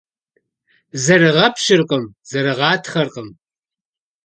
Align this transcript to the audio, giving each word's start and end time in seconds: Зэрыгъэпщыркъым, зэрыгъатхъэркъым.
Зэрыгъэпщыркъым, 1.03 2.03
зэрыгъатхъэркъым. 2.29 3.29